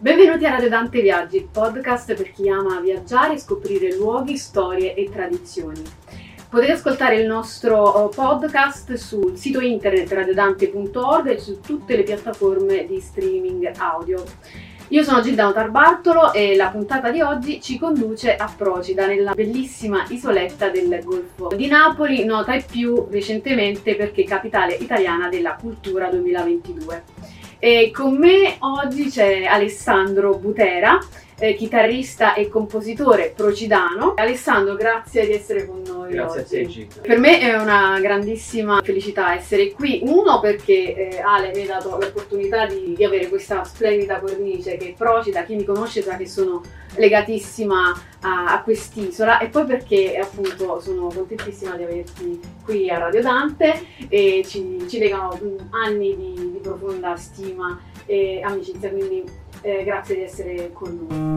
Benvenuti 0.00 0.46
a 0.46 0.50
Radio 0.50 0.68
Dante 0.68 1.00
Viaggi, 1.00 1.48
podcast 1.50 2.14
per 2.14 2.30
chi 2.30 2.48
ama 2.48 2.78
viaggiare 2.78 3.34
e 3.34 3.38
scoprire 3.38 3.96
luoghi, 3.96 4.36
storie 4.36 4.94
e 4.94 5.10
tradizioni. 5.10 5.82
Potete 6.48 6.70
ascoltare 6.70 7.16
il 7.16 7.26
nostro 7.26 7.82
oh, 7.82 8.08
podcast 8.08 8.92
sul 8.94 9.36
sito 9.36 9.60
internet 9.60 10.12
radiodante.org 10.12 11.30
e 11.30 11.40
su 11.40 11.58
tutte 11.58 11.96
le 11.96 12.04
piattaforme 12.04 12.86
di 12.86 13.00
streaming 13.00 13.72
audio. 13.78 14.22
Io 14.90 15.02
sono 15.02 15.20
Gilda 15.20 15.50
Bartolo 15.68 16.32
e 16.32 16.54
la 16.54 16.68
puntata 16.68 17.10
di 17.10 17.20
oggi 17.20 17.60
ci 17.60 17.76
conduce 17.76 18.36
a 18.36 18.48
Procida, 18.56 19.04
nella 19.04 19.34
bellissima 19.34 20.04
isoletta 20.10 20.68
del 20.68 21.00
Golfo 21.02 21.48
di 21.56 21.66
Napoli, 21.66 22.24
nota 22.24 22.54
e 22.54 22.64
più 22.64 23.08
recentemente 23.10 23.96
perché 23.96 24.22
capitale 24.22 24.74
italiana 24.74 25.28
della 25.28 25.56
cultura 25.56 26.08
2022. 26.08 27.37
E 27.60 27.90
con 27.92 28.16
me 28.16 28.54
oggi 28.60 29.10
c'è 29.10 29.44
Alessandro 29.44 30.38
Butera, 30.38 30.96
eh, 31.38 31.54
chitarrista 31.54 32.34
e 32.34 32.48
compositore 32.48 33.32
procidano. 33.34 34.14
Alessandro, 34.16 34.74
grazie 34.74 35.26
di 35.26 35.32
essere 35.32 35.66
con 35.66 35.82
noi 35.86 36.12
grazie 36.12 36.40
oggi. 36.40 36.54
a 36.54 36.58
te, 36.58 36.66
Gita. 36.66 37.00
Per 37.00 37.18
me 37.18 37.40
è 37.40 37.54
una 37.54 37.98
grandissima 38.00 38.80
felicità 38.82 39.34
essere 39.34 39.72
qui. 39.72 40.00
Uno 40.04 40.40
perché 40.40 40.94
eh, 40.94 41.20
Ale 41.20 41.52
mi 41.54 41.62
ha 41.62 41.66
dato 41.66 41.96
l'opportunità 41.98 42.66
di, 42.66 42.94
di, 42.96 43.04
avere 43.04 43.28
questa 43.28 43.64
splendida 43.64 44.18
cornice 44.18 44.76
che 44.76 44.94
procida, 44.96 45.44
chi 45.44 45.54
mi 45.54 45.64
conosce 45.64 46.02
sa 46.02 46.16
che 46.16 46.26
sono 46.26 46.62
legatissima 46.96 47.92
a, 48.20 48.54
a 48.54 48.62
quest'isola 48.62 49.38
e 49.38 49.48
poi 49.48 49.64
perché 49.66 50.18
appunto 50.18 50.80
sono 50.80 51.08
contentissima 51.08 51.76
di 51.76 51.84
averti 51.84 52.40
qui 52.64 52.90
a 52.90 52.98
Radio 52.98 53.22
Dante 53.22 53.86
e 54.08 54.42
ci, 54.44 54.84
ci 54.88 54.98
legano 54.98 55.38
mm, 55.40 55.56
anni 55.70 56.16
di, 56.16 56.50
di 56.52 56.58
profonda 56.60 57.14
stima 57.16 57.80
e 58.06 58.40
amicizia, 58.42 58.90
quindi 58.90 59.22
eh, 59.62 59.84
grazie 59.84 60.16
di 60.16 60.22
essere 60.22 60.72
con 60.72 61.06
noi. 61.08 61.36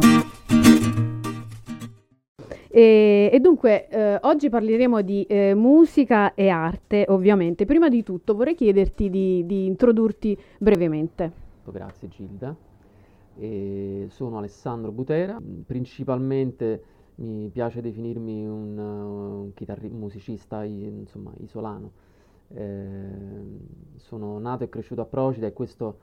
E, 2.74 3.30
e 3.34 3.40
dunque, 3.42 3.90
eh, 3.90 4.18
oggi 4.22 4.48
parleremo 4.50 5.02
di 5.02 5.24
eh, 5.24 5.54
musica 5.54 6.34
e 6.34 6.48
arte, 6.48 7.06
ovviamente. 7.10 7.66
Prima 7.66 7.90
di 7.90 8.02
tutto 8.02 8.34
vorrei 8.34 8.56
chiederti 8.56 9.10
di, 9.10 9.46
di 9.46 9.66
introdurti 9.66 10.38
brevemente. 10.58 11.32
Grazie 11.66 12.08
Gilda. 12.08 12.56
E 13.38 14.06
sono 14.10 14.38
Alessandro 14.38 14.92
Butera, 14.92 15.38
principalmente 15.66 16.84
mi 17.16 17.50
piace 17.50 17.82
definirmi 17.82 18.48
un, 18.48 18.78
un 18.78 19.54
chitarri- 19.54 19.90
musicista 19.90 20.64
insomma, 20.64 21.32
isolano. 21.40 21.92
Eh, 22.54 22.94
sono 23.96 24.40
nato 24.40 24.64
e 24.64 24.70
cresciuto 24.70 25.02
a 25.02 25.06
Procida 25.06 25.48
e 25.48 25.54
questo 25.54 25.98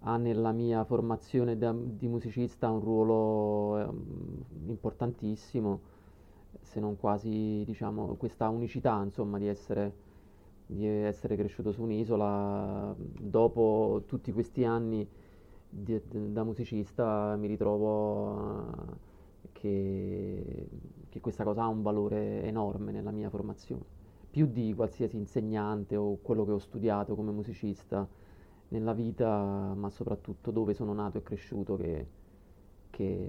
ha 0.00 0.16
nella 0.16 0.52
mia 0.52 0.84
formazione 0.84 1.58
da, 1.58 1.74
di 1.74 2.08
musicista 2.08 2.70
un 2.70 2.80
ruolo 2.80 3.78
eh, 3.78 4.70
importantissimo, 4.70 5.80
se 6.60 6.80
non 6.80 6.96
quasi 6.96 7.62
diciamo, 7.66 8.14
questa 8.14 8.48
unicità 8.48 9.02
insomma, 9.02 9.38
di, 9.38 9.46
essere, 9.46 9.94
di 10.66 10.86
essere 10.86 11.36
cresciuto 11.36 11.72
su 11.72 11.82
un'isola. 11.82 12.94
Dopo 12.96 14.04
tutti 14.06 14.32
questi 14.32 14.64
anni 14.64 15.06
di, 15.68 16.00
da 16.32 16.44
musicista 16.44 17.36
mi 17.36 17.46
ritrovo 17.46 18.30
uh, 18.30 18.72
che, 19.52 20.68
che 21.08 21.20
questa 21.20 21.44
cosa 21.44 21.62
ha 21.64 21.68
un 21.68 21.82
valore 21.82 22.42
enorme 22.44 22.90
nella 22.90 23.10
mia 23.10 23.28
formazione, 23.28 23.84
più 24.30 24.46
di 24.46 24.72
qualsiasi 24.74 25.16
insegnante 25.16 25.94
o 25.96 26.18
quello 26.22 26.44
che 26.44 26.52
ho 26.52 26.58
studiato 26.58 27.14
come 27.14 27.32
musicista 27.32 28.08
nella 28.70 28.92
vita, 28.92 29.72
ma 29.74 29.90
soprattutto 29.90 30.50
dove 30.50 30.74
sono 30.74 30.92
nato 30.92 31.18
e 31.18 31.22
cresciuto, 31.22 31.76
che, 31.76 32.06
che 32.90 33.28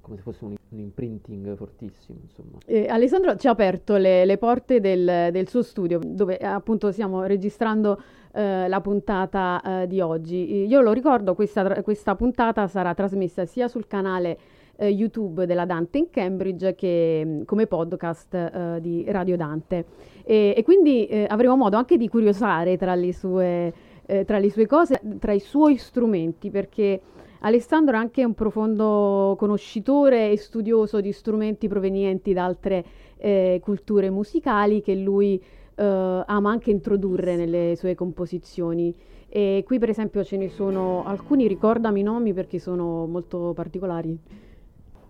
come 0.00 0.16
se 0.16 0.22
fosse 0.22 0.44
un, 0.44 0.54
un 0.68 0.78
imprinting 0.78 1.54
fortissimo. 1.56 2.18
Eh, 2.66 2.86
Alessandro 2.88 3.36
ci 3.36 3.46
ha 3.46 3.50
aperto 3.50 3.96
le, 3.96 4.24
le 4.24 4.38
porte 4.38 4.80
del, 4.80 5.28
del, 5.30 5.48
suo 5.48 5.62
studio, 5.62 6.00
dove 6.04 6.36
appunto 6.38 6.90
stiamo 6.90 7.24
registrando 7.24 8.00
eh, 8.32 8.66
la 8.68 8.80
puntata 8.80 9.82
eh, 9.82 9.86
di 9.86 10.00
oggi. 10.00 10.66
Io 10.66 10.80
lo 10.80 10.92
ricordo, 10.92 11.34
questa, 11.34 11.82
questa 11.82 12.14
puntata 12.16 12.66
sarà 12.66 12.94
trasmessa 12.94 13.44
sia 13.44 13.68
sul 13.68 13.86
canale 13.86 14.38
eh, 14.76 14.88
YouTube 14.88 15.46
della 15.46 15.66
Dante 15.66 15.98
in 15.98 16.10
Cambridge 16.10 16.74
che 16.74 17.42
come 17.44 17.66
podcast 17.66 18.34
eh, 18.34 18.78
di 18.80 19.04
Radio 19.08 19.36
Dante. 19.36 19.84
E, 20.24 20.54
e 20.56 20.62
quindi 20.62 21.06
eh, 21.06 21.26
avremo 21.28 21.56
modo 21.56 21.76
anche 21.76 21.96
di 21.96 22.08
curiosare 22.08 22.76
tra 22.76 22.94
le 22.94 23.12
sue 23.12 23.72
eh, 24.06 24.24
tra 24.24 24.38
le 24.38 24.50
sue 24.50 24.66
cose, 24.66 25.00
tra 25.18 25.32
i 25.32 25.40
suoi 25.40 25.76
strumenti, 25.76 26.50
perché 26.50 27.00
Alessandro 27.40 27.96
è 27.96 27.98
anche 27.98 28.24
un 28.24 28.34
profondo 28.34 29.34
conoscitore 29.38 30.30
e 30.30 30.36
studioso 30.36 31.00
di 31.00 31.12
strumenti 31.12 31.66
provenienti 31.66 32.32
da 32.32 32.44
altre 32.44 32.84
eh, 33.16 33.60
culture 33.62 34.10
musicali 34.10 34.80
che 34.80 34.94
lui 34.94 35.42
eh, 35.74 35.84
ama 35.84 36.50
anche 36.50 36.70
introdurre 36.70 37.36
nelle 37.36 37.74
sue 37.76 37.94
composizioni. 37.94 38.94
E 39.28 39.62
qui 39.66 39.78
per 39.78 39.88
esempio 39.88 40.22
ce 40.22 40.36
ne 40.36 40.50
sono 40.50 41.04
alcuni, 41.04 41.48
ricordami 41.48 42.00
i 42.00 42.02
nomi 42.02 42.32
perché 42.32 42.58
sono 42.58 43.06
molto 43.06 43.52
particolari. 43.54 44.16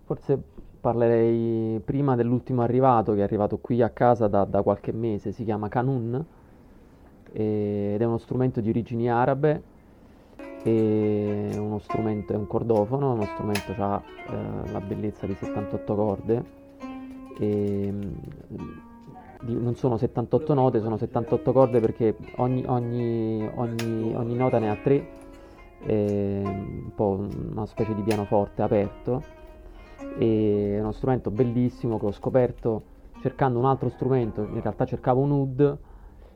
Forse 0.05 0.41
parlerei 0.79 1.79
prima 1.83 2.15
dell'ultimo 2.15 2.61
arrivato 2.61 3.13
che 3.13 3.19
è 3.19 3.23
arrivato 3.23 3.57
qui 3.59 3.81
a 3.81 3.89
casa 3.89 4.27
da, 4.27 4.43
da 4.45 4.63
qualche 4.63 4.91
mese, 4.91 5.31
si 5.31 5.43
chiama 5.43 5.67
Canun 5.67 6.25
ed 7.33 7.99
è 7.99 8.05
uno 8.05 8.19
strumento 8.19 8.61
di 8.61 8.69
origini 8.69 9.09
arabe 9.09 9.61
è 10.63 11.57
uno 11.57 11.79
strumento, 11.79 12.31
è 12.31 12.37
un 12.37 12.47
cordofono, 12.47 13.13
uno 13.13 13.25
strumento 13.25 13.73
ha 13.77 14.01
eh, 14.29 14.71
la 14.71 14.79
bellezza 14.79 15.25
di 15.25 15.35
78 15.35 15.95
corde 15.95 16.43
e, 17.37 17.93
di, 19.41 19.61
non 19.61 19.75
sono 19.75 19.97
78 19.97 20.53
note, 20.53 20.79
sono 20.79 20.95
78 20.95 21.51
corde 21.51 21.79
perché 21.81 22.15
ogni, 22.37 22.63
ogni, 22.65 23.49
ogni, 23.55 24.15
ogni 24.15 24.35
nota 24.35 24.59
ne 24.59 24.69
ha 24.69 24.77
tre, 24.81 25.21
un 25.85 26.91
po' 26.95 27.27
una 27.51 27.65
specie 27.65 27.93
di 27.93 28.01
pianoforte 28.03 28.61
aperto 28.61 29.21
è 30.17 30.79
uno 30.79 30.93
strumento 30.93 31.29
bellissimo 31.29 31.99
che 31.99 32.05
ho 32.05 32.11
scoperto 32.11 32.83
cercando 33.19 33.59
un 33.59 33.65
altro 33.65 33.89
strumento, 33.89 34.43
in 34.43 34.61
realtà 34.61 34.85
cercavo 34.85 35.19
un 35.19 35.31
oud 35.31 35.77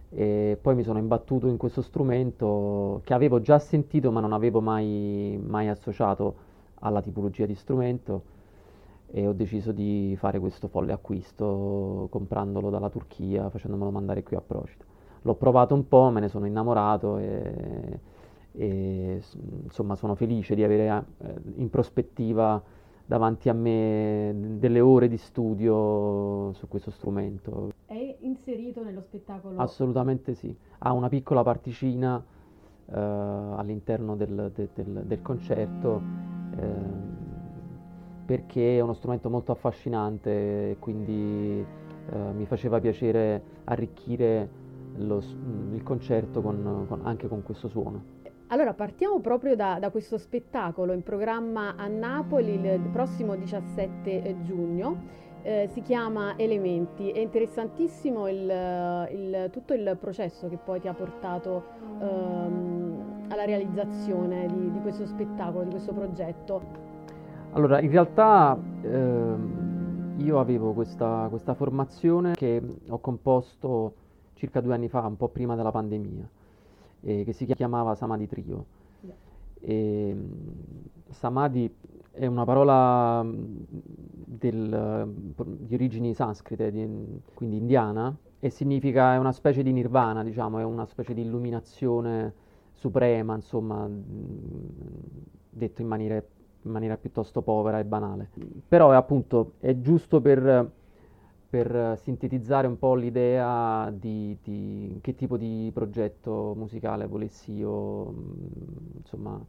e 0.10 0.58
poi 0.62 0.76
mi 0.76 0.84
sono 0.84 1.00
imbattuto 1.00 1.48
in 1.48 1.58
questo 1.58 1.82
strumento 1.82 3.02
che 3.04 3.14
avevo 3.14 3.42
già 3.42 3.60
sentito 3.60 4.12
ma 4.12 4.22
non 4.22 4.32
avevo 4.32 4.62
mai, 4.62 5.40
mai 5.44 5.68
associato 5.68 6.46
alla 6.80 7.02
tipologia 7.02 7.46
di 7.46 7.56
strumento 7.56 8.36
e 9.10 9.26
ho 9.28 9.34
deciso 9.34 9.72
di 9.72 10.16
fare 10.18 10.40
questo 10.40 10.68
folle 10.68 10.92
acquisto 10.92 12.08
comprandolo 12.10 12.70
dalla 12.70 12.90
Turchia, 12.90 13.50
facendomelo 13.50 13.90
mandare 13.90 14.24
qui 14.24 14.36
a 14.36 14.42
Procida. 14.42 14.84
L'ho 15.22 15.36
provato 15.36 15.74
un 15.74 15.88
po', 15.88 16.10
me 16.10 16.20
ne 16.20 16.28
sono 16.28 16.46
innamorato 16.46 17.18
e, 17.18 18.00
e 18.52 19.22
insomma 19.64 19.96
sono 19.96 20.16
felice 20.16 20.56
di 20.56 20.64
avere 20.64 21.06
eh, 21.20 21.34
in 21.56 21.70
prospettiva 21.70 22.62
davanti 23.08 23.48
a 23.48 23.54
me 23.54 24.36
delle 24.60 24.82
ore 24.82 25.08
di 25.08 25.18
studio 25.18 26.52
su 26.54 26.68
questo 26.68 26.92
strumento. 26.92 27.72
È 27.86 28.18
inserito 28.20 28.84
nello 28.84 29.00
spettacolo? 29.02 29.58
Assolutamente 29.60 30.34
sì, 30.36 30.54
ha 30.80 30.92
una 30.92 31.08
piccola 31.08 31.42
particina 31.42 32.22
eh, 32.86 32.94
all'interno 32.94 34.18
del, 34.18 34.52
de, 34.54 34.70
del, 34.74 35.04
del 35.06 35.22
concerto 35.22 36.02
eh, 36.58 37.16
perché 38.26 38.78
è 38.78 38.82
uno 38.82 38.94
strumento 38.94 39.30
molto 39.30 39.54
affascinante 39.54 40.72
e 40.72 40.78
quindi 40.78 41.66
eh, 42.10 42.32
mi 42.36 42.46
faceva 42.46 42.82
piacere 42.82 43.42
arricchire 43.64 44.50
lo, 44.98 45.24
il 45.72 45.82
concerto 45.82 46.42
con, 46.42 46.86
con, 46.90 47.00
anche 47.04 47.30
con 47.30 47.42
questo 47.42 47.70
suono. 47.70 48.16
Allora 48.50 48.74
partiamo 48.74 49.20
proprio 49.20 49.58
da, 49.58 49.78
da, 49.78 49.90
questo 49.90 50.18
spettacolo 50.18 50.94
in 50.94 51.04
programma 51.04 51.76
a 51.76 51.88
Napoli 51.88 52.54
il 52.54 52.80
prossimo 52.94 53.36
17 53.36 54.24
eh, 54.24 54.36
giugno. 54.44 55.26
Eh, 55.42 55.68
si 55.74 55.82
chiama 55.82 56.38
Elementi, 56.38 57.12
è 57.12 57.20
interessantissimo 57.20 58.30
il, 58.30 59.08
il, 59.12 59.50
tutto 59.52 59.74
il 59.74 59.98
processo 60.00 60.48
che 60.48 60.58
poi 60.58 60.80
ti 60.80 60.88
ha 60.88 60.94
portato 60.94 61.64
ehm, 62.00 63.26
alla 63.28 63.44
realizzazione 63.44 64.48
di, 64.48 64.72
di, 64.72 64.80
questo 64.80 65.06
spettacolo, 65.06 65.66
di 65.66 65.72
questo 65.72 65.92
progetto. 65.92 66.62
Allora, 67.52 67.82
in 67.82 67.92
realtà 67.92 68.58
ehm, 68.82 70.14
io 70.20 70.40
avevo 70.40 70.72
questa, 70.72 71.28
questa 71.30 71.54
formazione 71.54 72.34
che 72.34 72.62
ho 72.88 73.00
composto 73.00 73.94
circa 74.36 74.62
due 74.62 74.74
anni 74.74 74.88
fa, 74.88 75.02
un 75.02 75.18
po' 75.18 75.28
prima 75.28 75.56
della 75.56 75.72
pandemia 75.72 76.30
eh, 77.02 77.24
che 77.24 77.34
si 77.34 77.46
chiamava 77.46 77.96
Samadhi 77.96 78.28
Trio. 78.28 78.66
E, 79.60 80.16
Samadhi 81.10 81.74
è 82.12 82.26
una 82.26 82.46
parola 82.46 83.26
del, 83.26 85.14
di 85.60 85.74
origini 85.74 86.14
sanscrite, 86.14 86.72
di, 86.72 87.22
quindi 87.34 87.58
indiana, 87.58 88.16
e 88.40 88.50
significa, 88.50 89.14
è 89.14 89.18
una 89.18 89.32
specie 89.32 89.64
di 89.64 89.72
nirvana, 89.72 90.24
diciamo, 90.24 90.60
è 90.60 90.64
una 90.64 90.86
specie 90.86 91.14
di 91.14 91.22
illuminazione 91.22 92.34
suprema, 92.72 93.36
insomma, 93.36 93.90
detto 95.50 95.82
in 95.82 95.88
maniera 95.88 96.24
in 96.68 96.74
maniera 96.74 96.98
piuttosto 96.98 97.42
povera 97.42 97.80
e 97.80 97.86
banale. 97.86 98.30
Però 98.68 98.92
appunto 98.92 99.54
è 99.60 99.80
giusto 99.80 100.22
per, 100.22 100.72
per 101.50 101.98
sintetizzare 102.02 102.68
un 102.68 102.78
po' 102.78 102.96
l'idea 102.96 103.92
di, 103.92 104.38
di, 104.44 105.00
che 105.02 105.16
tipo 105.16 105.38
di 105.38 105.72
progetto 105.74 106.54
musicale 106.56 107.06
volessi 107.08 107.54
io 107.54 108.14
insomma, 108.98 109.40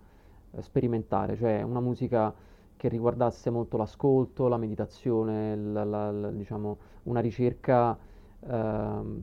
sperimentare, 0.60 1.36
cioè 1.36 1.62
una 1.62 1.80
musica 1.80 2.32
che 2.78 2.88
riguardasse 2.88 3.50
molto 3.50 3.76
l'ascolto, 3.76 4.46
la 4.48 4.56
meditazione, 4.56 5.56
la, 5.56 5.84
la, 5.84 6.10
la, 6.12 6.30
diciamo, 6.30 6.78
una 7.04 7.20
ricerca, 7.20 7.98
ehm, 8.40 9.20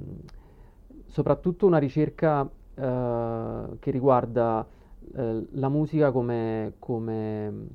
soprattutto 1.06 1.66
una 1.66 1.78
ricerca 1.78 2.48
eh, 2.76 3.64
che 3.80 3.92
riguarda 3.92 4.68
eh, 5.16 5.48
la 5.52 5.70
musica 5.70 6.12
come, 6.12 6.74
come, 6.80 7.68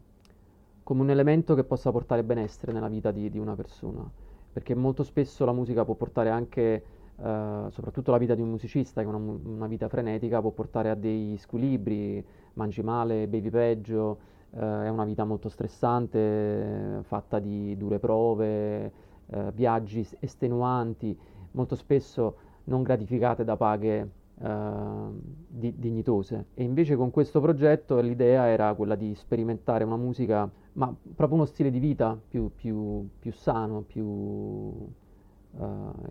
come, 0.82 1.00
un 1.00 1.10
elemento 1.10 1.54
che 1.54 1.64
possa 1.64 1.90
portare 1.90 2.22
benessere 2.24 2.72
nella 2.72 2.88
vita 2.88 3.10
di, 3.10 3.30
di, 3.30 3.38
una 3.38 3.54
persona, 3.54 4.08
perché 4.52 4.74
molto 4.74 5.02
spesso 5.02 5.44
la 5.44 5.52
musica 5.52 5.84
può 5.84 5.94
portare 5.94 6.30
anche, 6.30 6.84
eh, 7.16 7.64
soprattutto 7.70 8.10
la 8.10 8.18
vita 8.18 8.34
di 8.34 8.42
un 8.42 8.50
musicista, 8.50 9.00
che 9.00 9.06
è 9.06 9.10
una, 9.10 9.38
una, 9.44 9.66
vita 9.66 9.88
frenetica, 9.88 10.40
può 10.40 10.50
portare 10.50 10.90
a 10.90 10.94
dei 10.94 11.36
squilibri, 11.36 12.24
mangi 12.54 12.82
male, 12.82 13.28
bevi 13.28 13.50
peggio, 13.50 14.18
eh, 14.52 14.58
è 14.58 14.88
una 14.88 15.04
vita 15.04 15.24
molto 15.24 15.48
stressante, 15.48 17.00
fatta 17.02 17.38
di 17.38 17.76
dure 17.76 17.98
prove, 17.98 18.92
eh, 19.26 19.52
viaggi 19.52 20.06
estenuanti, 20.18 21.16
molto 21.52 21.76
spesso 21.76 22.36
non 22.64 22.82
gratificate 22.82 23.44
da 23.44 23.56
paghe 23.56 24.19
Uh, 24.40 25.20
di, 25.46 25.74
dignitose. 25.76 26.46
E 26.54 26.62
invece 26.62 26.96
con 26.96 27.10
questo 27.10 27.42
progetto 27.42 28.00
l'idea 28.00 28.46
era 28.46 28.72
quella 28.72 28.94
di 28.94 29.14
sperimentare 29.14 29.84
una 29.84 29.98
musica 29.98 30.50
ma 30.72 30.94
proprio 31.14 31.36
uno 31.36 31.44
stile 31.44 31.70
di 31.70 31.78
vita 31.78 32.18
più, 32.26 32.50
più, 32.54 33.06
più 33.18 33.32
sano 33.32 33.82
più 33.82 34.02
uh, 34.02 34.86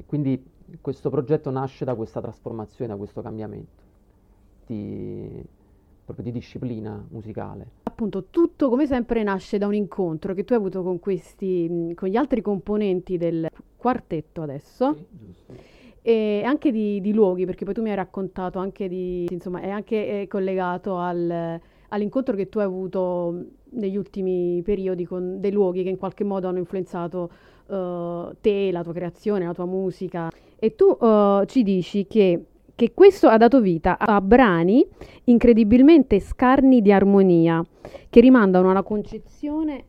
quindi 0.06 0.44
questo 0.80 1.10
progetto 1.10 1.50
nasce 1.50 1.86
da 1.86 1.96
questa 1.96 2.22
trasformazione 2.22 2.92
da 2.92 2.98
questo 2.98 3.24
cambiamento 3.24 3.81
di, 4.68 5.44
proprio 6.06 6.26
di 6.26 6.31
disciplina 6.31 7.04
musicale. 7.10 7.68
Appunto 7.84 8.26
tutto 8.30 8.70
come 8.70 8.86
sempre 8.86 9.24
nasce 9.24 9.58
da 9.58 9.66
un 9.66 9.74
incontro 9.74 10.34
che 10.34 10.44
tu 10.44 10.54
hai 10.54 10.60
avuto 10.60 10.84
con 10.84 11.00
questi 11.00 11.92
con 11.96 12.08
gli 12.08 12.16
altri 12.16 12.42
componenti 12.42 13.18
del 13.18 13.50
quartetto 13.76 14.42
adesso. 14.42 14.94
Sì, 14.94 15.06
e 16.01 16.42
anche 16.46 16.72
di, 16.72 17.01
di, 17.01 17.13
luoghi, 17.13 17.46
perché 17.46 17.66
poi 17.66 17.74
tu 17.74 17.81
mi 17.81 17.90
hai 17.90 17.96
raccontato 17.96 18.60
anche 18.60 18.88
di, 18.88 19.28
insomma, 19.30 19.62
è 19.62 19.69
anche 19.69 20.25
collegato 20.30 20.98
al, 20.98 21.60
all'incontro 21.90 22.36
che 22.36 22.50
tu 22.50 22.60
hai 22.60 22.66
avuto 22.66 23.46
negli 23.72 23.98
ultimi 23.98 24.62
periodi 24.63 25.06
con 25.06 25.40
dei 25.40 25.51
luoghi 25.51 25.84
che 25.84 25.90
in 25.90 25.98
qualche 25.98 26.24
modo 26.24 26.48
hanno 26.48 26.57
influenzato 26.57 27.30
uh, 27.68 28.36
te, 28.42 28.72
la 28.72 28.84
tua 28.84 28.94
creazione, 28.94 29.46
la 29.46 29.54
tua 29.54 29.66
musica. 29.66 30.30
E 30.57 30.75
tu 30.75 30.86
uh, 30.86 31.46
ci 31.46 31.63
dici 31.63 32.07
che, 32.07 32.45
che 32.75 32.94
questo 32.94 33.28
ha 33.28 33.38
dato 33.38 33.62
vita 33.62 33.98
a 33.98 34.19
brani 34.22 34.86
incredibilmente 35.25 36.19
scarni 36.19 36.81
di 36.81 36.92
armonia, 36.92 37.63
che 38.10 38.19
rimandano 38.19 38.72
alla 38.72 38.84
concezione 38.84 39.86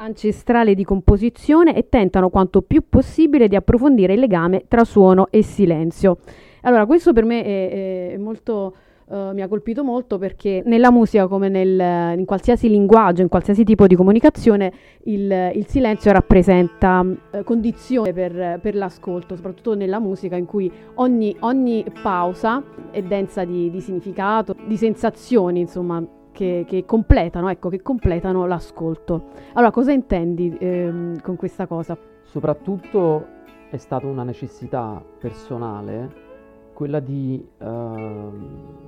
ancestrale 0.00 0.74
di 0.74 0.84
composizione 0.84 1.74
e 1.74 1.88
tentano 1.88 2.30
quanto 2.30 2.62
più 2.62 2.82
possibile 2.88 3.48
di 3.48 3.56
approfondire 3.56 4.14
il 4.14 4.20
legame 4.20 4.64
tra 4.66 4.84
suono 4.84 5.28
e 5.30 5.42
silenzio. 5.42 6.18
Allora, 6.62 6.86
questo 6.86 7.12
per 7.12 7.24
me 7.24 7.44
è, 7.44 8.12
è 8.12 8.16
molto... 8.16 8.74
Uh, 9.10 9.32
mi 9.34 9.42
ha 9.42 9.48
colpito 9.48 9.82
molto 9.82 10.18
perché 10.18 10.62
nella 10.66 10.92
musica, 10.92 11.26
come 11.26 11.48
nel, 11.48 12.16
in 12.16 12.24
qualsiasi 12.24 12.68
linguaggio, 12.68 13.22
in 13.22 13.28
qualsiasi 13.28 13.64
tipo 13.64 13.88
di 13.88 13.96
comunicazione, 13.96 14.72
il, 15.06 15.50
il 15.52 15.66
silenzio 15.66 16.12
rappresenta 16.12 17.00
uh, 17.00 17.42
condizione 17.42 18.12
per, 18.12 18.60
per, 18.62 18.76
l'ascolto, 18.76 19.34
soprattutto 19.34 19.74
nella 19.74 19.98
musica 19.98 20.36
in 20.36 20.46
cui 20.46 20.70
ogni, 20.94 21.34
ogni 21.40 21.84
pausa 22.00 22.62
è 22.92 23.02
densa 23.02 23.44
di, 23.44 23.68
di 23.68 23.80
significato, 23.80 24.54
di 24.68 24.76
sensazioni, 24.76 25.58
insomma, 25.58 26.00
che, 26.40 26.64
che, 26.66 26.86
completano, 26.86 27.50
ecco, 27.50 27.68
che 27.68 27.82
completano 27.82 28.46
l'ascolto. 28.46 29.26
Allora, 29.52 29.70
cosa 29.70 29.92
intendi 29.92 30.56
ehm, 30.58 31.20
con 31.20 31.36
questa 31.36 31.66
cosa? 31.66 31.98
Soprattutto 32.22 33.26
è 33.68 33.76
stata 33.76 34.06
una 34.06 34.22
necessità 34.22 35.04
personale 35.18 36.28
quella 36.72 36.98
di, 36.98 37.46
eh, 37.58 38.30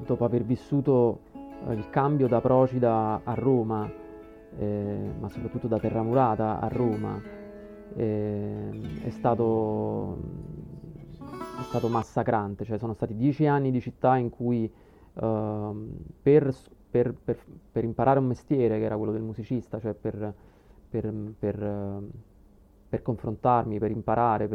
dopo 0.07 0.25
aver 0.25 0.45
vissuto 0.45 1.21
eh, 1.69 1.75
il 1.75 1.91
cambio 1.91 2.27
da 2.27 2.41
Procida 2.41 3.21
a 3.23 3.35
Roma, 3.35 3.87
eh, 4.57 5.11
ma 5.21 5.29
soprattutto 5.29 5.67
da 5.67 5.79
Terramurata 5.79 6.59
a 6.59 6.69
Roma, 6.69 7.21
ehm, 7.95 9.03
è 9.05 9.11
stato, 9.11 10.17
è 11.19 11.63
stato 11.65 11.89
massacrante, 11.89 12.65
cioè 12.65 12.79
sono 12.79 12.95
stati 12.95 13.15
dieci 13.15 13.47
anni 13.47 13.71
di 13.71 13.81
città 13.83 14.17
in 14.17 14.31
cui 14.31 14.73
ehm, 15.21 15.91
per 16.23 16.51
per, 16.93 17.15
per, 17.15 17.39
per, 17.73 17.85
imparare 17.85 18.19
un 18.19 18.27
mestiere 18.27 18.79
che 18.79 18.85
era 18.85 18.99
quello 18.99 19.13
del 19.13 19.23
musicista, 19.23 19.81
cioè 19.81 19.95
per, 19.95 20.35
per 20.91 23.03
confrontarmi, 23.03 23.79
per 23.79 23.91
imparare, 23.91 24.47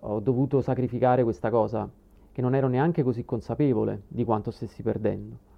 ho 0.00 0.20
dovuto 0.20 0.60
sacrificare 0.60 1.22
questa 1.22 1.48
cosa 1.48 1.88
che 2.30 2.42
non 2.42 2.54
ero 2.54 2.68
neanche 2.68 3.02
così 3.02 3.24
consapevole 3.24 4.02
di 4.08 4.24
quanto 4.24 4.50
stessi 4.50 4.82
perdendo. 4.82 5.52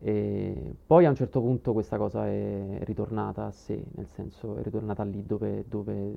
E 0.00 0.74
poi 0.84 1.04
a 1.04 1.10
un 1.10 1.14
certo 1.14 1.40
punto 1.40 1.72
questa 1.72 1.96
cosa 1.96 2.26
è 2.26 2.80
ritornata 2.82 3.46
a 3.46 3.50
sé, 3.52 3.80
nel 3.94 4.08
senso 4.08 4.56
è 4.56 4.62
ritornata 4.62 5.04
lì 5.04 5.24
dove, 5.24 5.66
dove, 5.68 6.14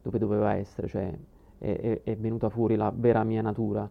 dove 0.00 0.18
doveva 0.18 0.54
essere, 0.54 0.86
cioè 0.86 1.12
è, 1.58 1.78
è, 1.78 2.00
è 2.04 2.16
venuta 2.16 2.48
fuori 2.48 2.76
la 2.76 2.90
vera 2.94 3.22
mia 3.22 3.42
natura, 3.42 3.88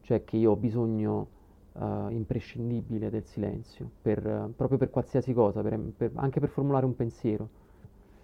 cioè 0.00 0.24
che 0.24 0.36
io 0.36 0.52
ho 0.52 0.56
bisogno 0.56 1.36
uh, 1.78 2.10
imprescindibile 2.10 3.10
del 3.10 3.24
silenzio, 3.24 3.90
per, 4.02 4.24
uh, 4.24 4.52
proprio 4.54 4.78
per 4.78 4.90
qualsiasi 4.90 5.32
cosa, 5.32 5.62
per, 5.62 5.78
per, 5.96 6.10
anche 6.14 6.40
per 6.40 6.48
formulare 6.48 6.84
un 6.84 6.94
pensiero, 6.96 7.48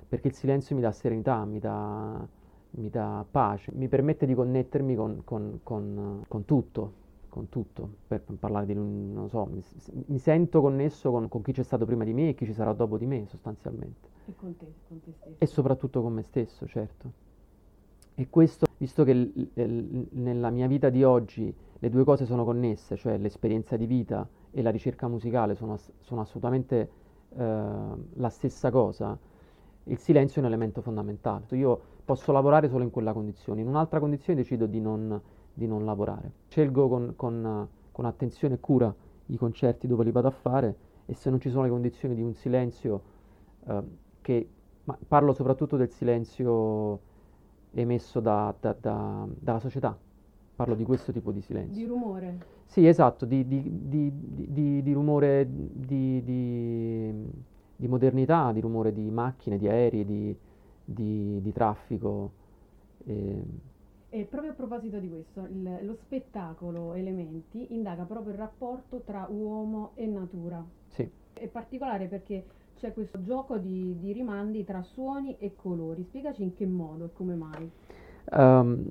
perché 0.08 0.28
il 0.28 0.34
silenzio 0.34 0.74
mi 0.74 0.82
dà 0.82 0.92
serenità, 0.92 1.44
mi 1.44 1.58
dà, 1.58 2.26
mi 2.70 2.90
dà 2.90 3.24
pace, 3.30 3.72
mi 3.74 3.88
permette 3.88 4.26
di 4.26 4.34
connettermi 4.34 4.94
con, 4.94 5.20
con, 5.24 5.60
con, 5.62 6.24
con 6.26 6.44
tutto, 6.44 6.92
con 7.28 7.48
tutto, 7.48 7.88
per 8.06 8.22
parlare 8.38 8.66
di, 8.66 8.74
non 8.74 9.28
so, 9.28 9.46
mi, 9.46 9.62
mi 10.06 10.18
sento 10.18 10.60
connesso 10.60 11.10
con, 11.10 11.28
con, 11.28 11.42
chi 11.42 11.52
c'è 11.52 11.62
stato 11.62 11.84
prima 11.84 12.04
di 12.04 12.12
me 12.12 12.30
e 12.30 12.34
chi 12.34 12.44
ci 12.44 12.52
sarà 12.52 12.72
dopo 12.72 12.96
di 12.98 13.06
me, 13.06 13.26
sostanzialmente. 13.26 14.08
E 14.26 14.34
con 14.36 14.56
te, 14.56 14.66
con 14.88 15.00
te 15.02 15.12
stesso. 15.12 15.36
E 15.38 15.46
soprattutto 15.46 16.02
con 16.02 16.12
me 16.12 16.22
stesso, 16.22 16.66
certo. 16.66 17.22
E 18.14 18.28
questo, 18.30 18.66
visto 18.76 19.02
che 19.02 19.12
l- 19.12 19.50
l- 19.54 20.06
nella 20.12 20.50
mia 20.50 20.68
vita 20.68 20.88
di 20.88 21.02
oggi 21.02 21.52
le 21.84 21.90
due 21.90 22.04
cose 22.04 22.24
sono 22.24 22.44
connesse, 22.44 22.96
cioè 22.96 23.18
l'esperienza 23.18 23.76
di 23.76 23.84
vita 23.84 24.26
e 24.50 24.62
la 24.62 24.70
ricerca 24.70 25.06
musicale 25.06 25.54
sono, 25.54 25.78
sono 26.00 26.22
assolutamente 26.22 26.90
eh, 27.36 27.62
la 28.14 28.28
stessa 28.30 28.70
cosa, 28.70 29.18
il 29.84 29.98
silenzio 29.98 30.40
è 30.40 30.44
un 30.44 30.50
elemento 30.50 30.80
fondamentale. 30.80 31.44
Io 31.50 31.78
posso 32.02 32.32
lavorare 32.32 32.70
solo 32.70 32.84
in 32.84 32.90
quella 32.90 33.12
condizione, 33.12 33.60
in 33.60 33.66
un'altra 33.66 34.00
condizione 34.00 34.40
decido 34.40 34.64
di 34.64 34.80
non, 34.80 35.20
di 35.52 35.66
non 35.66 35.84
lavorare. 35.84 36.32
Scelgo 36.48 36.88
con, 36.88 37.12
con, 37.16 37.68
con, 37.92 38.04
attenzione 38.06 38.54
e 38.54 38.60
cura 38.60 38.94
i 39.26 39.36
concerti 39.36 39.86
dove 39.86 40.04
li 40.04 40.10
vado 40.10 40.28
a 40.28 40.30
fare 40.30 40.76
e 41.04 41.12
se 41.12 41.28
non 41.28 41.38
ci 41.38 41.50
sono 41.50 41.64
le 41.64 41.68
condizioni 41.68 42.14
di 42.14 42.22
un 42.22 42.32
silenzio, 42.32 43.02
eh, 43.66 43.82
che, 44.22 44.48
parlo 45.06 45.34
soprattutto 45.34 45.76
del 45.76 45.90
silenzio 45.90 46.98
emesso 47.72 48.20
da, 48.20 48.54
da, 48.58 48.74
da, 48.80 49.26
dalla 49.28 49.60
società, 49.60 49.98
Parlo 50.56 50.74
di 50.74 50.84
questo 50.84 51.10
tipo 51.10 51.32
di 51.32 51.40
silenzio. 51.40 51.74
Di 51.74 51.84
rumore. 51.84 52.38
Sì, 52.66 52.86
esatto, 52.86 53.24
di, 53.24 53.46
di, 53.46 53.62
di, 53.88 54.82
di 54.82 54.92
rumore 54.92 55.48
di, 55.48 56.22
modernità, 57.88 58.52
di 58.52 58.60
rumore 58.60 58.92
di 58.92 59.10
macchine, 59.10 59.58
di 59.58 59.68
aerei, 59.68 60.36
di, 60.84 61.52
traffico. 61.52 62.32
E... 63.04 63.42
e... 64.10 64.24
proprio 64.24 64.52
a 64.52 64.54
proposito 64.54 64.98
di 64.98 65.08
questo, 65.08 65.40
il, 65.50 65.78
lo 65.82 65.94
spettacolo 65.94 66.94
Elementi 66.94 67.74
indaga 67.74 68.04
proprio 68.04 68.32
il 68.32 68.38
rapporto 68.38 69.00
tra 69.00 69.26
uomo 69.28 69.90
e 69.94 70.06
natura. 70.06 70.64
Sì. 70.86 71.08
È 71.32 71.48
particolare 71.48 72.06
perché 72.06 72.44
c'è 72.76 72.92
questo 72.92 73.22
gioco 73.22 73.56
di, 73.58 73.96
di 73.98 74.12
rimandi 74.12 74.64
tra 74.64 74.82
suoni 74.82 75.36
e 75.38 75.54
colori. 75.56 76.04
Spiegaci 76.04 76.42
in 76.42 76.54
che 76.54 76.66
modo 76.66 77.06
e 77.06 77.12
come 77.12 77.34
mai. 77.34 77.70
Um, 78.30 78.84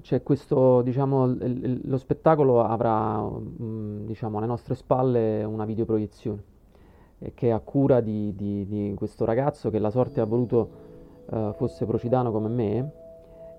c'è 0.00 0.22
questo, 0.22 0.82
diciamo, 0.82 1.26
l- 1.26 1.80
lo 1.84 1.96
spettacolo 1.96 2.62
avrà, 2.62 3.20
um, 3.20 4.04
diciamo, 4.04 4.38
alle 4.38 4.46
nostre 4.46 4.74
spalle 4.74 5.44
una 5.44 5.64
videoproiezione 5.64 6.42
eh, 7.20 7.32
che 7.34 7.48
è 7.48 7.50
a 7.50 7.60
cura 7.60 8.00
di, 8.00 8.34
di, 8.34 8.66
di, 8.66 8.94
questo 8.96 9.24
ragazzo 9.24 9.70
che 9.70 9.78
la 9.78 9.90
sorte 9.90 10.20
ha 10.20 10.24
voluto 10.24 10.70
uh, 11.26 11.52
fosse 11.52 11.86
procidano 11.86 12.32
come 12.32 12.48
me. 12.48 12.92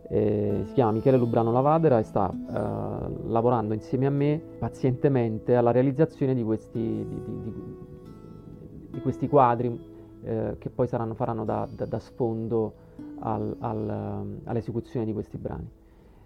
Eh, 0.09 0.63
si 0.65 0.73
chiama 0.73 0.91
Michele 0.91 1.15
Lubrano 1.15 1.53
Lavadera 1.53 1.97
e 1.97 2.03
sta 2.03 2.29
uh, 2.29 3.29
lavorando 3.29 3.73
insieme 3.73 4.07
a 4.07 4.09
me 4.09 4.41
pazientemente 4.59 5.55
alla 5.55 5.71
realizzazione 5.71 6.35
di 6.35 6.43
questi, 6.43 7.07
di 8.89 8.99
questi 8.99 9.29
quadri 9.29 9.89
eh, 10.23 10.55
che 10.59 10.69
poi 10.69 10.87
saranno, 10.87 11.13
faranno 11.13 11.45
da, 11.45 11.67
da, 11.71 11.85
da 11.85 11.99
sfondo 11.99 12.73
al, 13.21 13.55
al, 13.59 14.39
all'esecuzione 14.43 15.05
di 15.05 15.13
questi 15.13 15.37
brani. 15.37 15.69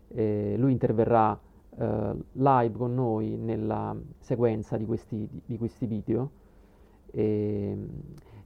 E 0.10 0.56
lui 0.58 0.72
interverrà 0.72 1.38
eh, 1.78 2.16
live 2.32 2.78
con 2.78 2.94
noi 2.94 3.36
nella 3.38 3.96
sequenza 4.20 4.78
di 4.78 4.86
questi, 4.86 5.28
di, 5.46 5.58
questi 5.58 5.86
video, 5.86 6.32
e, 7.12 7.78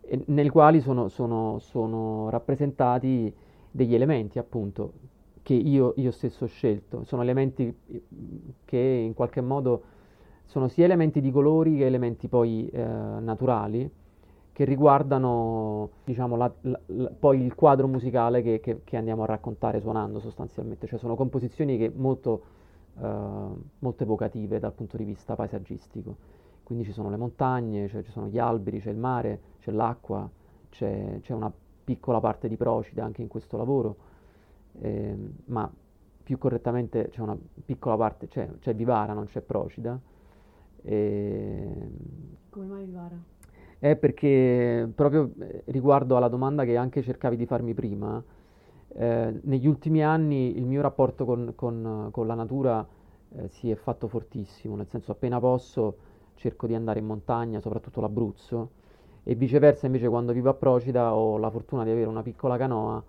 e 0.01 0.23
nel 0.27 0.51
quali 0.51 0.81
sono, 0.81 1.07
sono, 1.07 1.59
sono, 1.59 2.29
rappresentati 2.29 3.33
degli 3.71 3.93
elementi 3.93 4.39
appunto 4.39 4.93
che 5.43 5.53
io, 5.53 5.93
io 5.97 6.11
stesso 6.11 6.45
ho 6.45 6.47
scelto. 6.47 7.03
Sono 7.03 7.21
elementi 7.21 7.75
che 8.65 8.77
in 8.77 9.13
qualche 9.13 9.41
modo 9.41 9.83
sono 10.45 10.67
sia 10.67 10.85
elementi 10.85 11.21
di 11.21 11.31
colori 11.31 11.77
che 11.77 11.85
elementi 11.85 12.27
poi 12.27 12.67
eh, 12.69 12.83
naturali 12.83 13.89
che 14.59 14.65
riguardano 14.65 15.89
diciamo, 16.03 16.35
la, 16.35 16.51
la, 16.63 16.79
la, 16.87 17.09
poi 17.17 17.41
il 17.41 17.55
quadro 17.55 17.87
musicale 17.87 18.41
che, 18.41 18.59
che, 18.59 18.81
che, 18.83 18.97
andiamo 18.97 19.23
a 19.23 19.25
raccontare 19.25 19.79
suonando 19.79 20.19
sostanzialmente, 20.19 20.85
cioè 20.85 20.99
sono 20.99 21.15
composizioni 21.15 21.77
che 21.77 21.89
molto, 21.95 22.43
uh, 22.95 23.07
molto 23.79 24.03
evocative 24.03 24.59
dal 24.59 24.73
punto 24.73 24.97
di 24.97 25.05
vista 25.05 25.35
paesaggistico, 25.35 26.13
quindi 26.63 26.83
ci 26.83 26.91
sono 26.91 27.09
le 27.09 27.15
montagne, 27.15 27.87
cioè 27.87 28.03
ci 28.03 28.11
sono 28.11 28.27
gli 28.27 28.37
alberi, 28.37 28.81
c'è 28.81 28.89
il 28.89 28.97
mare, 28.97 29.39
c'è 29.61 29.71
l'acqua, 29.71 30.29
c'è, 30.67 31.19
c'è 31.21 31.33
una 31.33 31.49
piccola 31.85 32.19
parte 32.19 32.49
di 32.49 32.57
Procida 32.57 33.05
anche 33.05 33.21
in 33.21 33.29
questo 33.29 33.55
lavoro, 33.55 33.95
eh, 34.81 35.17
ma 35.45 35.71
più 36.21 36.37
correttamente 36.37 37.07
c'è 37.11 37.21
una 37.21 37.37
piccola 37.63 37.95
parte, 37.95 38.27
c'è, 38.27 38.49
c'è 38.59 38.75
Vivara, 38.75 39.13
non 39.13 39.23
c'è 39.23 39.39
Procida. 39.39 39.97
E... 40.81 41.91
Come 42.49 42.65
mai 42.65 42.83
Vivara? 42.83 43.37
È 43.79 43.95
perché 43.95 44.89
proprio 44.93 45.31
eh, 45.39 45.63
riguardo 45.67 46.17
alla 46.17 46.27
domanda 46.27 46.65
che 46.65 46.75
anche 46.75 47.01
cercavi 47.01 47.37
di 47.37 47.45
farmi 47.45 47.73
prima, 47.73 48.21
eh, 48.95 49.39
negli 49.43 49.67
ultimi 49.67 50.03
anni 50.03 50.57
il 50.57 50.65
mio 50.65 50.81
rapporto 50.81 51.25
con, 51.25 51.53
con, 51.55 52.09
con 52.11 52.27
la 52.27 52.33
natura 52.33 52.85
eh, 53.35 53.47
si 53.47 53.71
è 53.71 53.75
fatto 53.75 54.07
fortissimo, 54.07 54.75
nel 54.75 54.87
senso 54.87 55.11
appena 55.11 55.39
posso 55.39 55.97
cerco 56.35 56.67
di 56.67 56.75
andare 56.75 56.99
in 56.99 57.05
montagna, 57.05 57.59
soprattutto 57.59 58.01
l'Abruzzo, 58.01 58.71
e 59.23 59.35
viceversa 59.35 59.85
invece 59.85 60.07
quando 60.07 60.33
vivo 60.33 60.49
a 60.49 60.53
Procida 60.53 61.13
ho 61.13 61.37
la 61.37 61.49
fortuna 61.49 61.83
di 61.83 61.91
avere 61.91 62.07
una 62.07 62.23
piccola 62.23 62.57
canoa 62.57 63.03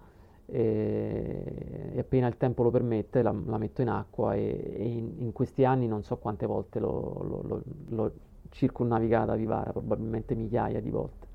e, 0.46 1.92
e 1.94 1.98
appena 1.98 2.26
il 2.26 2.36
tempo 2.36 2.62
lo 2.62 2.70
permette 2.70 3.22
la, 3.22 3.34
la 3.46 3.58
metto 3.58 3.82
in 3.82 3.88
acqua 3.88 4.34
e, 4.34 4.74
e 4.76 4.84
in, 4.84 5.12
in, 5.18 5.32
questi 5.32 5.64
anni 5.64 5.86
non 5.86 6.02
so 6.02 6.16
quante 6.18 6.46
volte 6.46 6.80
l'ho, 6.80 7.42
l'ho, 7.46 7.62
l'ho 7.88 8.12
circonnavigata 8.50 9.35
Vivara, 9.35 9.71
probabilmente 9.71 10.35
migliaia 10.35 10.80
di 10.80 10.90
volte, 10.90 11.26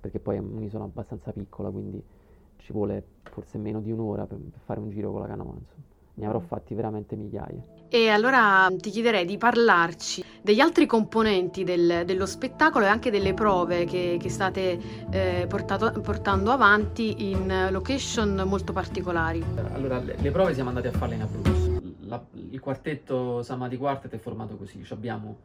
perché 0.00 0.18
poi 0.18 0.36
è 0.36 0.38
un'isola 0.40 0.84
abbastanza 0.84 1.32
piccola, 1.32 1.70
quindi 1.70 2.02
ci 2.56 2.72
vuole 2.72 3.04
forse 3.22 3.58
meno 3.58 3.80
di 3.80 3.90
un'ora 3.90 4.26
per, 4.26 4.38
per 4.38 4.60
fare 4.64 4.80
un 4.80 4.90
giro 4.90 5.10
con 5.10 5.20
la 5.20 5.26
canoa, 5.26 5.54
insomma. 5.58 5.92
Ne 6.16 6.26
avrò 6.26 6.38
mm. 6.38 6.44
fatti 6.44 6.74
veramente 6.74 7.16
migliaia. 7.16 7.60
E 7.88 8.08
allora 8.08 8.72
ti 8.76 8.90
chiederei 8.90 9.24
di 9.24 9.36
parlarci 9.36 10.24
degli 10.42 10.60
altri 10.60 10.86
componenti 10.86 11.64
del, 11.64 12.04
dello 12.04 12.26
spettacolo 12.26 12.84
e 12.84 12.88
anche 12.88 13.10
delle 13.10 13.34
prove 13.34 13.84
che, 13.84 14.16
che 14.20 14.28
state 14.28 14.78
eh, 15.10 15.46
portato, 15.48 16.00
portando 16.00 16.52
avanti 16.52 17.30
in 17.30 17.68
location 17.70 18.44
molto 18.46 18.72
particolari. 18.72 19.44
Allora, 19.72 19.98
le, 19.98 20.16
le 20.16 20.30
prove 20.30 20.54
siamo 20.54 20.68
andati 20.68 20.86
a 20.86 20.92
farle 20.92 21.16
in 21.16 21.22
Abruzzo. 21.22 21.82
La, 22.02 22.24
il 22.50 22.60
quartetto 22.60 23.42
Samati 23.42 23.76
Quartet 23.76 24.12
è 24.12 24.18
formato 24.18 24.56
così, 24.56 24.84
Ci 24.84 24.92
abbiamo 24.92 25.36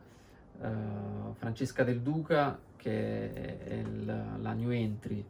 uh, 0.60 1.34
Francesca 1.34 1.84
Del 1.84 2.02
Duca, 2.02 2.60
che 2.76 3.60
è 3.64 3.74
il, 3.74 4.06
la 4.06 4.54
new 4.54 4.72
entry 4.72 5.26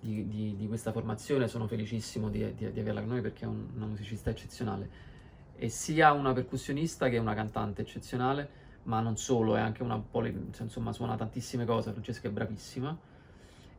di, 0.00 0.26
di, 0.28 0.56
di, 0.56 0.68
questa 0.68 0.92
formazione, 0.92 1.48
sono 1.48 1.66
felicissimo 1.66 2.28
di, 2.28 2.54
di, 2.54 2.72
di 2.72 2.80
averla 2.80 3.00
con 3.00 3.10
noi 3.10 3.20
perché 3.20 3.44
è 3.44 3.48
un, 3.48 3.66
una 3.74 3.86
musicista 3.86 4.30
eccezionale, 4.30 5.12
e 5.56 5.68
sia 5.68 6.12
una 6.12 6.32
percussionista 6.32 7.08
che 7.08 7.18
una 7.18 7.34
cantante 7.34 7.82
eccezionale, 7.82 8.62
ma 8.84 9.00
non 9.00 9.16
solo, 9.16 9.56
è 9.56 9.60
anche 9.60 9.82
una 9.82 9.98
poli, 9.98 10.30
cioè, 10.52 10.64
insomma 10.64 10.92
suona 10.92 11.16
tantissime 11.16 11.64
cose, 11.64 11.92
Francesca 11.92 12.28
è 12.28 12.30
bravissima. 12.30 12.96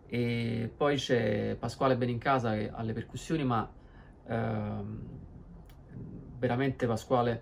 E 0.08 0.72
poi 0.76 0.98
c'è 0.98 1.56
Pasquale 1.60 1.98
Benincasa 1.98 2.54
che 2.54 2.70
ha 2.72 2.82
le 2.84 2.94
percussioni, 2.94 3.44
ma 3.44 3.70
ehm, 4.28 5.02
veramente 6.38 6.86
Pasquale 6.88 7.42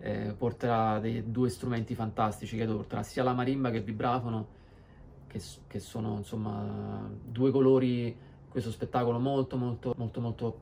eh, 0.00 0.34
porterà 0.36 0.98
dei 0.98 1.30
due 1.30 1.48
strumenti 1.48 1.94
fantastici, 1.94 2.56
che 2.56 2.66
porterà 2.66 3.02
sia 3.02 3.22
la 3.22 3.32
marimba 3.32 3.70
che 3.70 3.78
il 3.78 3.84
vibrafono, 3.84 4.46
che, 5.26 5.40
che 5.66 5.78
sono 5.78 6.16
insomma 6.16 7.08
due 7.24 7.50
colori 7.50 8.16
questo 8.48 8.70
spettacolo 8.70 9.18
molto 9.18 9.56
molto 9.56 9.94
molto 9.98 10.20
molto 10.20 10.60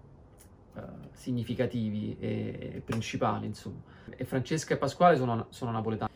uh, 0.75 0.81
significativi 1.13 2.17
e, 2.19 2.73
e, 2.75 2.81
principali 2.81 3.47
insomma. 3.47 3.81
E 4.11 4.25
Francesca 4.25 4.75
e 4.75 4.77
Pasquale 4.77 5.17
sono, 5.17 5.47
sono 5.51 5.71
napoletani. 5.71 6.13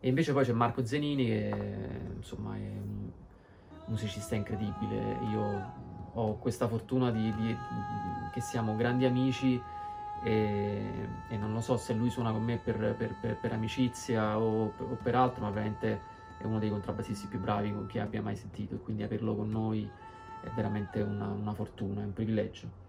E 0.00 0.08
invece 0.08 0.32
poi 0.32 0.44
c'è 0.44 0.52
Marco 0.52 0.84
Zenini 0.84 1.24
che 1.26 1.50
insomma 2.16 2.56
è 2.56 2.58
un 2.58 3.10
musicista 3.86 4.34
incredibile. 4.34 5.18
Io 5.30 5.82
ho 6.12 6.38
questa 6.38 6.68
fortuna 6.68 7.10
di, 7.10 7.22
di, 7.34 7.46
di 7.46 7.56
che 8.32 8.40
siamo 8.40 8.76
grandi 8.76 9.04
amici 9.04 9.60
e, 10.24 10.82
e, 11.28 11.36
non 11.36 11.52
lo 11.52 11.60
so 11.60 11.76
se 11.76 11.92
lui 11.92 12.08
suona 12.08 12.32
con 12.32 12.42
me 12.42 12.56
per, 12.56 12.78
per, 12.96 13.14
per, 13.20 13.36
per 13.36 13.52
amicizia 13.52 14.38
o, 14.38 14.72
o, 14.76 14.98
per 15.02 15.14
altro, 15.14 15.44
ma 15.44 15.50
veramente 15.50 16.00
è 16.38 16.44
uno 16.44 16.58
dei 16.58 16.70
contrabbassisti 16.70 17.26
più 17.26 17.38
bravi 17.38 17.74
che 17.88 18.00
abbia 18.00 18.22
mai 18.22 18.34
sentito 18.34 18.74
e 18.74 18.78
quindi 18.78 19.02
averlo 19.02 19.36
con 19.36 19.50
noi 19.50 19.88
è 20.42 20.48
veramente 20.54 21.02
una, 21.02 21.26
una 21.26 21.52
fortuna, 21.52 22.00
è 22.00 22.04
un 22.04 22.14
privilegio. 22.14 22.82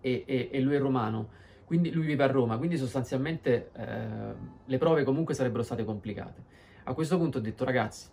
E, 0.00 0.22
e, 0.24 0.48
e, 0.52 0.60
lui 0.60 0.76
è 0.76 0.78
romano, 0.78 1.28
quindi 1.64 1.90
lui 1.90 2.06
vive 2.06 2.22
a 2.22 2.28
Roma, 2.28 2.56
quindi 2.56 2.76
sostanzialmente 2.76 3.70
eh, 3.74 4.34
le 4.64 4.78
prove 4.78 5.02
comunque 5.02 5.34
sarebbero 5.34 5.64
state 5.64 5.84
complicate. 5.84 6.44
A 6.84 6.94
questo 6.94 7.18
punto 7.18 7.38
ho 7.38 7.40
detto 7.40 7.64
ragazzi, 7.64 8.08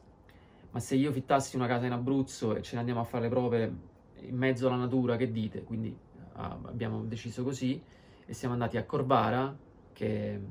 ma 0.71 0.79
se 0.79 0.95
io 0.95 1.11
fittassi 1.11 1.55
una 1.55 1.67
casa 1.67 1.85
in 1.85 1.91
Abruzzo 1.91 2.55
e 2.55 2.63
ce 2.63 2.73
ne 2.73 2.79
andiamo 2.79 3.01
a 3.01 3.03
fare 3.03 3.23
le 3.23 3.29
prove 3.29 3.73
in 4.21 4.35
mezzo 4.35 4.65
alla 4.65 4.77
natura, 4.77 5.15
che 5.15 5.31
dite? 5.31 5.63
Quindi 5.63 5.95
ah, 6.33 6.57
abbiamo 6.65 7.03
deciso 7.03 7.43
così 7.43 7.97
e 8.29 8.33
siamo 8.35 8.53
andati 8.53 8.77
a 8.77 8.85
Corvara, 8.85 9.57
che 9.91 10.41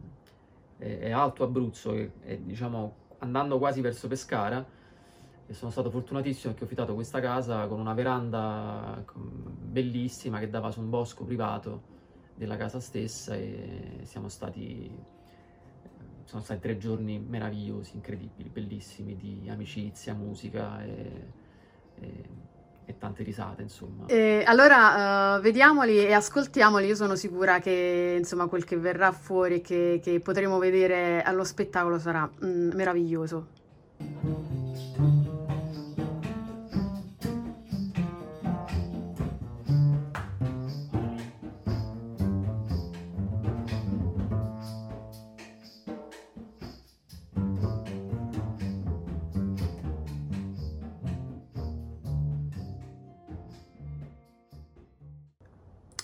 è, 0.79 0.99
è 0.99 1.11
Alto 1.13 1.45
Abruzzo, 1.45 1.95
e, 1.95 2.11
e, 2.25 2.43
diciamo 2.43 3.07
andando 3.19 3.59
quasi 3.59 3.81
verso 3.81 4.09
Pescara, 4.09 4.67
e 5.47 5.55
sono 5.55 5.71
stato 5.71 5.89
fortunatissimo 5.89 6.53
perché 6.53 6.65
ho 6.65 6.67
affittato 6.67 6.95
questa 6.95 7.21
casa 7.21 7.69
con 7.69 7.79
una 7.79 7.95
veranda 7.95 9.05
bellissima 9.15 10.41
che 10.41 10.51
dava 10.51 10.73
su 10.73 10.81
un 10.81 10.91
bosco 10.91 11.25
privato 11.25 11.97
della 12.35 12.57
casa 12.57 12.81
stessa 12.81 13.37
e 13.37 14.01
siamo 14.03 14.29
stati 14.29 15.17
sono 16.25 16.43
stati 16.43 16.61
tre 16.61 16.77
giorni 16.77 17.19
meravigliosi, 17.19 17.95
incredibili, 17.95 18.51
bellissimi 18.51 19.17
di 19.17 19.49
amicizia, 19.49 20.13
musica 20.15 20.85
e, 20.85 21.33
e 21.95 22.29
e 22.89 22.97
tante 22.97 23.23
risate, 23.23 23.61
insomma. 23.61 24.07
E 24.07 24.43
allora 24.47 25.37
uh, 25.37 25.41
vediamoli 25.43 25.99
e 25.99 26.15
ascoltiamoli. 26.15 26.87
Io 26.87 26.95
sono 26.95 27.17
sicura 27.17 27.61
che 27.61 28.17
insomma 28.19 28.47
quel 28.47 28.65
che 28.65 28.79
verrà 28.79 29.13
fuori 29.13 29.61
che, 29.61 30.01
che 30.03 30.21
potremo 30.21 30.59
vedere 30.59 31.21
allo 31.23 31.45
spettacolo 31.45 31.99
sarà 31.99 32.29
mm, 32.43 32.71
meraviglioso. 32.73 33.49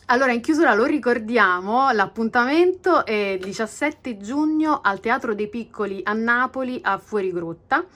Allora, 0.06 0.32
in 0.32 0.42
chiusura 0.42 0.74
lo 0.74 0.84
ricordiamo, 0.84 1.90
l'appuntamento 1.92 3.06
è 3.06 3.36
il 3.38 3.42
17 3.42 4.18
giugno 4.18 4.80
al 4.82 5.00
Teatro 5.00 5.34
dei 5.34 5.48
Piccoli 5.48 6.00
a 6.04 6.12
Napoli, 6.12 6.78
a 6.82 6.98
Fuorigrotta. 6.98 7.86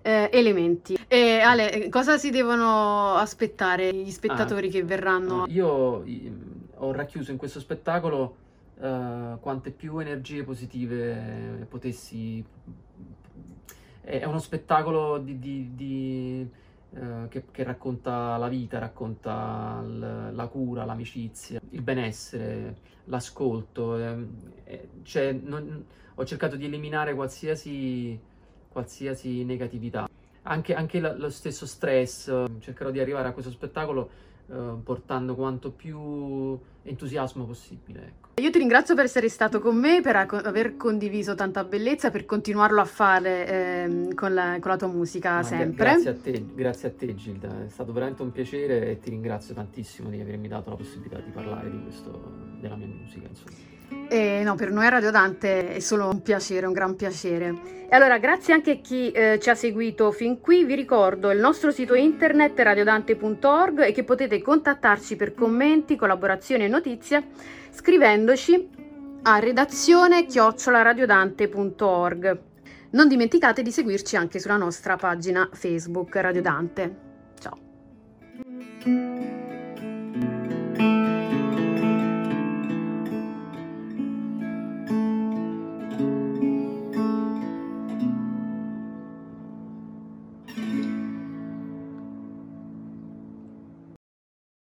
Eh, 0.00 0.30
elementi. 0.32 0.96
E 1.08 1.40
Ale, 1.40 1.88
cosa 1.90 2.16
si 2.16 2.30
devono 2.30 3.14
aspettare 3.14 3.92
gli 3.92 4.10
spettatori 4.10 4.68
ah, 4.68 4.70
che 4.70 4.84
verranno? 4.84 5.46
Io 5.48 6.04
ho 6.74 6.92
racchiuso 6.92 7.32
in 7.32 7.36
questo 7.36 7.58
spettacolo 7.58 8.36
uh, 8.76 9.40
quante 9.40 9.70
più 9.70 9.98
energie 9.98 10.44
positive 10.44 11.66
potessi. 11.68 12.42
È 14.00 14.24
uno 14.24 14.38
spettacolo 14.38 15.18
di, 15.18 15.38
di, 15.40 15.74
di 15.74 16.48
eh, 16.94 17.28
che, 17.28 17.44
che, 17.50 17.62
racconta 17.64 18.36
la 18.36 18.48
vita, 18.48 18.78
racconta 18.78 19.80
l, 19.82 20.34
la 20.34 20.46
cura, 20.46 20.84
l'amicizia, 20.84 21.60
il 21.70 21.82
benessere, 21.82 22.76
l'ascolto. 23.04 23.96
Eh, 23.96 24.26
eh, 24.64 24.88
cioè, 25.02 25.32
non, 25.32 25.84
ho 26.14 26.24
cercato 26.24 26.56
di 26.56 26.64
eliminare 26.64 27.14
qualsiasi, 27.14 28.18
qualsiasi 28.68 29.44
negatività. 29.44 30.08
anche, 30.42 30.74
anche 30.74 30.98
la, 31.00 31.14
lo 31.14 31.30
stesso 31.30 31.66
stress, 31.66 32.26
cercherò 32.60 32.90
di 32.90 33.00
arrivare 33.00 33.28
a 33.28 33.32
questo 33.32 33.50
spettacolo 33.50 34.10
eh, 34.50 34.74
portando 34.82 35.34
quanto 35.34 35.70
più 35.70 36.58
entusiasmo 36.82 37.44
possibile. 37.44 38.00
Ecco. 38.00 38.28
Io 38.40 38.50
ti 38.50 38.58
ringrazio 38.58 38.94
per 38.94 39.04
essere 39.04 39.28
stato 39.28 39.60
con 39.60 39.76
me, 39.76 40.00
per 40.00 40.16
aver 40.16 40.76
condiviso 40.76 41.34
tanta 41.34 41.64
bellezza, 41.64 42.10
per 42.10 42.24
continuarlo 42.24 42.80
a 42.80 42.84
fare 42.84 43.46
eh, 43.46 44.14
con, 44.14 44.32
la, 44.32 44.58
con, 44.60 44.70
la, 44.70 44.76
tua 44.76 44.86
musica 44.86 45.34
Ma 45.34 45.42
sempre. 45.42 45.84
Grazie 45.84 46.10
a 46.10 46.14
te, 46.14 46.46
grazie 46.54 46.88
a 46.88 46.92
te 46.96 47.14
Gilda, 47.14 47.64
è 47.66 47.68
stato 47.68 47.92
veramente 47.92 48.22
un 48.22 48.30
piacere 48.30 48.90
e 48.90 49.00
ti 49.00 49.10
ringrazio 49.10 49.54
tantissimo 49.54 50.08
di 50.08 50.20
avermi 50.20 50.48
dato 50.48 50.70
la 50.70 50.76
possibilità 50.76 51.18
di 51.18 51.30
parlare 51.30 51.70
di 51.70 51.82
questo, 51.82 52.32
della 52.60 52.76
mia 52.76 52.86
musica. 52.86 53.26
Insomma. 53.28 53.68
Eh, 54.08 54.42
no, 54.44 54.54
per 54.54 54.70
noi 54.70 54.86
a 54.86 54.90
Radio 54.90 55.10
Dante 55.10 55.74
è 55.74 55.80
solo 55.80 56.08
un 56.08 56.22
piacere, 56.22 56.66
un 56.66 56.72
gran 56.72 56.94
piacere. 56.94 57.76
E 57.90 57.96
allora, 57.96 58.18
grazie 58.18 58.52
anche 58.52 58.72
a 58.72 58.76
chi 58.76 59.10
eh, 59.10 59.38
ci 59.40 59.48
ha 59.48 59.54
seguito 59.54 60.12
fin 60.12 60.40
qui. 60.40 60.64
Vi 60.64 60.74
ricordo 60.74 61.30
il 61.30 61.38
nostro 61.38 61.70
sito 61.70 61.94
internet 61.94 62.58
radiodante.org 62.58 63.80
e 63.80 63.92
che 63.92 64.04
contattarci 64.42 65.16
per 65.16 65.34
commenti, 65.34 65.96
collaborazioni 65.96 66.64
e 66.64 66.68
notizie 66.68 67.26
scrivendoci 67.70 68.68
a 69.22 69.38
redazione 69.38 70.26
chiocciolaradiodante.org. 70.26 72.40
Non 72.90 73.08
dimenticate 73.08 73.62
di 73.62 73.70
seguirci 73.70 74.16
anche 74.16 74.38
sulla 74.38 74.56
nostra 74.56 74.96
pagina 74.96 75.46
Facebook 75.52 76.16
Radio 76.16 76.40
Dante. 76.40 76.96
Ciao. 77.38 77.58